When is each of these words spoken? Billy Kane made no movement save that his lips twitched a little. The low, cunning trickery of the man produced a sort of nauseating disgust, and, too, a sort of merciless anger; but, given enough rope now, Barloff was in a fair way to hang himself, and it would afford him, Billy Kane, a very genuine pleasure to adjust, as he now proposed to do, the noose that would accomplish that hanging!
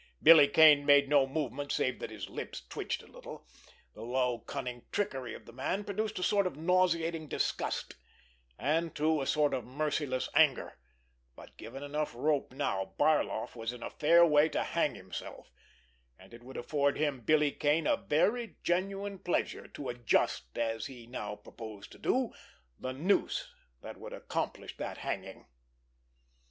Billy 0.23 0.47
Kane 0.47 0.83
made 0.83 1.07
no 1.07 1.27
movement 1.27 1.71
save 1.71 1.99
that 1.99 2.09
his 2.09 2.27
lips 2.27 2.63
twitched 2.67 3.03
a 3.03 3.07
little. 3.07 3.45
The 3.93 4.01
low, 4.01 4.39
cunning 4.39 4.81
trickery 4.91 5.35
of 5.35 5.45
the 5.45 5.53
man 5.53 5.83
produced 5.83 6.17
a 6.17 6.23
sort 6.23 6.47
of 6.47 6.57
nauseating 6.57 7.27
disgust, 7.27 7.93
and, 8.57 8.95
too, 8.95 9.21
a 9.21 9.27
sort 9.27 9.53
of 9.53 9.63
merciless 9.63 10.27
anger; 10.33 10.79
but, 11.35 11.55
given 11.55 11.83
enough 11.83 12.15
rope 12.15 12.51
now, 12.51 12.95
Barloff 12.97 13.55
was 13.55 13.71
in 13.73 13.83
a 13.83 13.91
fair 13.91 14.25
way 14.25 14.49
to 14.49 14.63
hang 14.63 14.95
himself, 14.95 15.51
and 16.17 16.33
it 16.33 16.41
would 16.41 16.57
afford 16.57 16.97
him, 16.97 17.19
Billy 17.21 17.51
Kane, 17.51 17.85
a 17.85 17.95
very 17.95 18.55
genuine 18.63 19.19
pleasure 19.19 19.67
to 19.67 19.87
adjust, 19.89 20.57
as 20.57 20.87
he 20.87 21.05
now 21.05 21.35
proposed 21.35 21.91
to 21.91 21.99
do, 21.99 22.31
the 22.79 22.91
noose 22.91 23.51
that 23.81 23.97
would 23.97 24.13
accomplish 24.13 24.75
that 24.77 24.97
hanging! 24.97 25.45